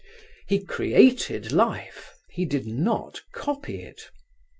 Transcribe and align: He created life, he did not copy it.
He 0.47 0.59
created 0.65 1.51
life, 1.51 2.15
he 2.31 2.45
did 2.45 2.65
not 2.65 3.21
copy 3.31 3.83
it. 3.83 4.09